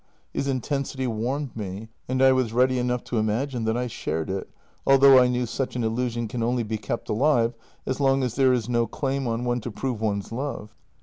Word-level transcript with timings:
His 0.33 0.47
intensity 0.47 1.05
warmed 1.05 1.55
me, 1.55 1.89
and 2.09 2.23
I 2.23 2.31
was 2.31 2.53
ready 2.53 2.79
enough 2.79 3.03
to 3.03 3.19
imagine 3.19 3.65
that 3.65 3.77
I 3.77 3.85
shared 3.85 4.31
it, 4.31 4.49
although 4.83 5.19
I 5.19 5.27
knew 5.27 5.45
such 5.45 5.75
an 5.75 5.83
illusion 5.83 6.27
can 6.27 6.41
only 6.41 6.63
be 6.63 6.79
kept 6.79 7.07
alive 7.07 7.53
as 7.85 7.99
long 7.99 8.23
as 8.23 8.33
there 8.33 8.51
is 8.51 8.67
no 8.67 8.87
claim 8.87 9.27
on 9.27 9.45
one 9.45 9.61
to 9.61 9.69
prove 9.69 10.01
one's 10.01 10.31
love. 10.31 10.73